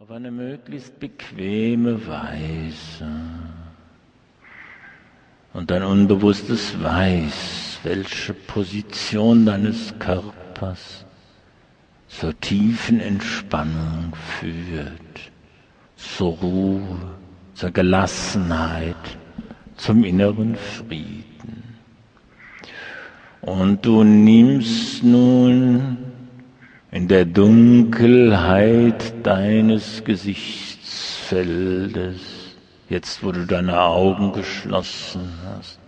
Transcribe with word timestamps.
auf 0.00 0.10
eine 0.12 0.30
möglichst 0.30 0.98
bequeme 0.98 2.06
Weise. 2.06 3.06
Und 5.52 5.70
dein 5.70 5.82
Unbewusstes 5.82 6.82
weiß, 6.82 7.80
welche 7.82 8.32
Position 8.32 9.44
deines 9.44 9.92
Körpers 9.98 11.04
zur 12.08 12.40
tiefen 12.40 12.98
Entspannung 13.00 14.14
führt, 14.38 15.30
zur 15.96 16.32
Ruhe, 16.38 16.96
zur 17.52 17.70
Gelassenheit, 17.70 19.18
zum 19.76 20.04
inneren 20.04 20.56
Frieden. 20.56 21.76
Und 23.42 23.84
du 23.84 24.02
nimmst 24.02 25.02
nun 25.02 25.98
in 26.92 27.06
der 27.06 27.24
Dunkelheit 27.24 29.24
deines 29.24 30.02
Gesichtsfeldes, 30.04 32.20
jetzt 32.88 33.22
wo 33.22 33.30
du 33.30 33.46
deine 33.46 33.80
Augen 33.80 34.32
geschlossen 34.32 35.32
hast, 35.46 35.78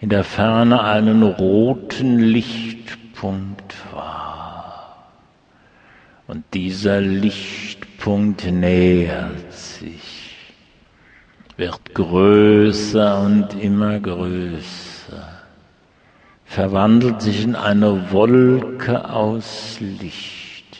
in 0.00 0.08
der 0.08 0.24
Ferne 0.24 0.82
einen 0.82 1.22
roten 1.22 2.18
Lichtpunkt 2.18 3.74
wahr. 3.92 5.12
Und 6.26 6.44
dieser 6.54 7.00
Lichtpunkt 7.00 8.50
nähert 8.50 9.52
sich, 9.52 10.34
wird 11.56 11.94
größer 11.94 13.20
und 13.20 13.62
immer 13.62 14.00
größer 14.00 14.95
verwandelt 16.46 17.20
sich 17.20 17.44
in 17.44 17.54
eine 17.54 18.10
Wolke 18.12 19.10
aus 19.10 19.76
Licht. 19.80 20.78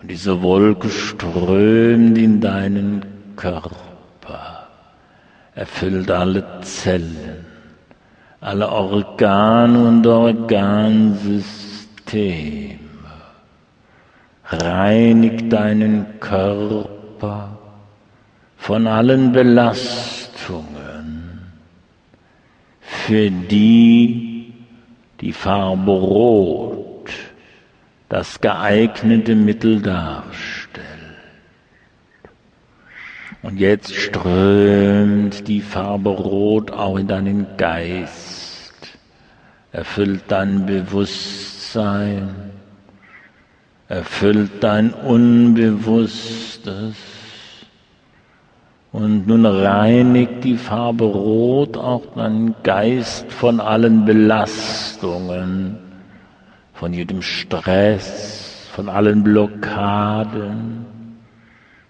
Und 0.00 0.10
diese 0.10 0.40
Wolke 0.42 0.88
strömt 0.88 2.16
in 2.16 2.40
deinen 2.40 3.04
Körper, 3.36 4.68
erfüllt 5.54 6.10
alle 6.10 6.42
Zellen, 6.62 7.44
alle 8.40 8.70
Organe 8.70 9.88
und 9.88 10.06
Organsysteme, 10.06 12.78
reinigt 14.46 15.52
deinen 15.52 16.06
Körper 16.20 17.58
von 18.56 18.86
allen 18.86 19.32
Belastungen, 19.32 21.40
für 22.80 23.30
die 23.30 24.29
die 25.20 25.32
Farbe 25.32 25.90
Rot 25.90 27.10
das 28.08 28.40
geeignete 28.40 29.36
Mittel 29.36 29.80
darstellt. 29.80 30.86
Und 33.42 33.58
jetzt 33.58 33.94
strömt 33.94 35.48
die 35.48 35.60
Farbe 35.60 36.10
Rot 36.10 36.72
auch 36.72 36.98
in 36.98 37.06
deinen 37.06 37.46
Geist, 37.56 38.98
erfüllt 39.72 40.24
dein 40.28 40.66
Bewusstsein, 40.66 42.50
erfüllt 43.88 44.62
dein 44.62 44.92
Unbewusstes 44.92 46.96
und 48.92 49.26
nun 49.26 49.46
reinigt 49.46 50.42
die 50.44 50.56
Farbe 50.56 51.04
Rot 51.04 51.76
auch 51.76 52.02
deinen 52.14 52.56
Geist 52.62 53.30
von 53.32 53.60
allen 53.60 54.04
Belastungen, 54.04 55.78
von 56.72 56.92
jedem 56.92 57.22
Stress, 57.22 58.68
von 58.74 58.88
allen 58.88 59.22
Blockaden, 59.22 60.86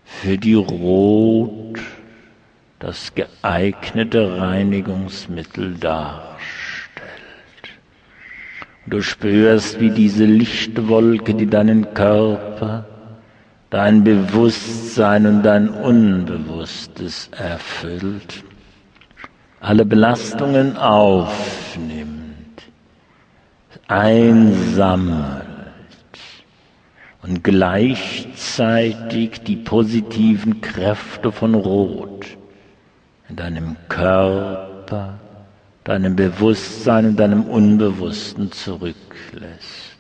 für 0.04 0.36
die 0.36 0.54
Rot 0.54 1.78
das 2.78 3.14
geeignete 3.14 4.38
Reinigungsmittel 4.38 5.74
darstellt. 5.74 6.40
Du 8.86 9.00
spürst, 9.00 9.80
wie 9.80 9.91
diese 9.91 10.25
Lichtwolke, 10.25 11.34
die 11.34 11.46
deinen 11.46 11.94
Körper 11.94 12.84
dein 13.70 14.03
Bewusstsein 14.03 15.26
und 15.26 15.42
dein 15.44 15.69
Unbewusstes 15.69 17.31
erfüllt, 17.36 18.44
alle 19.60 19.84
Belastungen 19.84 20.76
aufnimmt, 20.76 22.62
einsammelt 23.86 25.47
und 27.22 27.44
gleichzeitig 27.44 29.41
die 29.42 29.56
positiven 29.56 30.60
Kräfte 30.60 31.31
von 31.31 31.54
Rot 31.54 32.26
in 33.28 33.37
deinem 33.37 33.76
Körper, 33.88 35.20
deinem 35.84 36.16
Bewusstsein 36.16 37.06
und 37.06 37.16
deinem 37.16 37.44
Unbewussten 37.44 38.50
zurücklässt. 38.50 39.91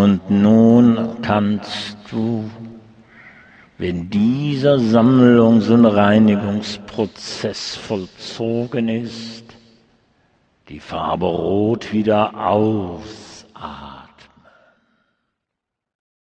Und 0.00 0.30
nun 0.30 1.20
kannst 1.20 1.98
du, 2.10 2.50
wenn 3.76 4.08
dieser 4.08 4.78
Sammlungs- 4.78 5.68
und 5.68 5.84
Reinigungsprozess 5.84 7.76
vollzogen 7.76 8.88
ist, 8.88 9.44
die 10.68 10.80
Farbe 10.80 11.26
Rot 11.26 11.92
wieder 11.92 12.34
ausatmen 12.34 13.91